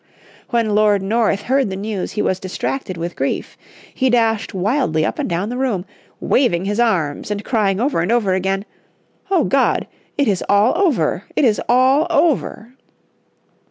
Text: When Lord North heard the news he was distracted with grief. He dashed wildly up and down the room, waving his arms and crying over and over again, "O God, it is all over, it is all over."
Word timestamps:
When 0.49 0.71
Lord 0.73 1.03
North 1.03 1.43
heard 1.43 1.69
the 1.69 1.75
news 1.75 2.13
he 2.13 2.23
was 2.23 2.39
distracted 2.39 2.97
with 2.97 3.15
grief. 3.15 3.55
He 3.93 4.09
dashed 4.09 4.51
wildly 4.51 5.05
up 5.05 5.19
and 5.19 5.29
down 5.29 5.49
the 5.49 5.59
room, 5.59 5.85
waving 6.19 6.65
his 6.65 6.79
arms 6.79 7.29
and 7.29 7.45
crying 7.45 7.79
over 7.79 8.01
and 8.01 8.11
over 8.11 8.33
again, 8.33 8.65
"O 9.29 9.43
God, 9.43 9.85
it 10.17 10.27
is 10.27 10.43
all 10.49 10.75
over, 10.75 11.25
it 11.35 11.45
is 11.45 11.61
all 11.69 12.07
over." 12.09 12.73